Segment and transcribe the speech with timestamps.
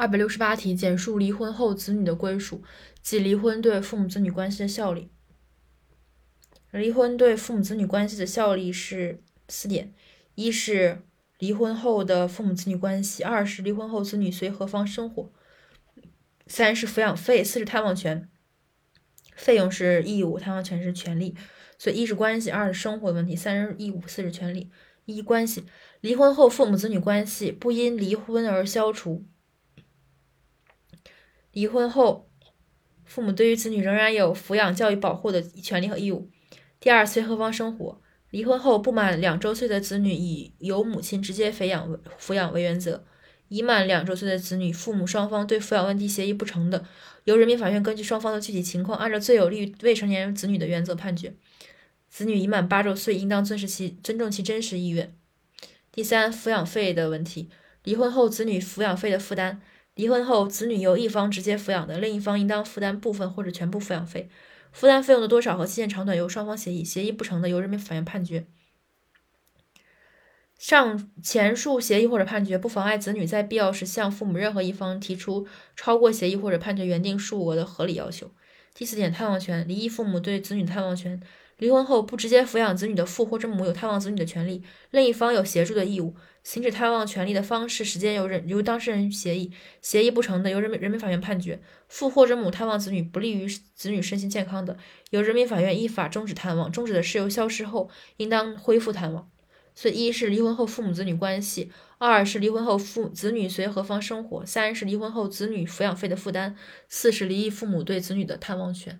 [0.00, 2.62] 二百六十八题，简述离婚后子女的归属
[3.02, 5.10] 即离婚对父母子女关系的效力。
[6.70, 9.92] 离婚对父母子女关系的效力是四点：
[10.36, 11.02] 一是
[11.38, 15.30] 离婚后的父母子女关系；二是离婚后子女随何方生活；
[16.46, 18.26] 三是抚养费；四是探望权。
[19.36, 21.36] 费用是义务，探望权是权利。
[21.76, 24.70] 所以一是关系，二是生活问题，三是义务，四是权利。
[25.04, 25.66] 一关系，
[26.00, 29.26] 离婚后父母子女关系不因离婚而消除。
[31.52, 32.28] 离婚后，
[33.04, 36.30] 父母对于子女仍然有抚养、教育、保护的权利和义务。
[36.78, 38.00] 第二，随何方生活。
[38.30, 43.00] 离婚后不满两周岁的子女以由母亲直接抚养为抚养为原则；
[43.48, 46.84] 已满两周岁的子女，父母双方对抚养问题协议不成的，
[47.24, 51.34] 由人民法院根据双方的具体情况，按照最有利于未成年人子女的原则判决。
[52.08, 55.12] 子女已满八周岁，应当尊视其尊重其真实意愿。
[55.90, 57.50] 第三，抚养费的问题。
[57.82, 59.60] 离婚后子女抚养费的负担。
[60.00, 64.30] 离婚后，子女由一方直接抚养的，另一方应当负担部分或者全部抚养费。
[64.72, 68.46] 负担费用的多少和期限长短由双方协议，协议不成的由人民法院判决。
[70.58, 78.30] 上前述协议或者判决不妨碍子女在必要时向父母任何一方提出超过协议或者判决原定数额的合理要求。
[78.74, 79.68] 第四点，探望权。
[79.68, 81.20] 离异父母对子女探望权。
[81.58, 84.62] 离婚后不直接抚养子女的父或者母有探望子女的权利，
[84.92, 86.14] 另一方有协助的义务。
[86.42, 89.52] 行使探望权利的方式、时间由人由当事人协议，
[89.82, 91.60] 协议不成的由人民人民法院判决。
[91.88, 94.78] 父或者母探望子女不利于子女身心健康的，
[95.10, 96.72] 由人民法院依法终止探望。
[96.72, 99.30] 终止的事由消失后，应当恢复探望。
[99.74, 106.56] 所以，一是离婚后父母子女关系，二是离婚后父子女随何方生活，三是离婚后子女抚养费的负担，
[106.88, 108.98] 四是离异父母对子女的探望权。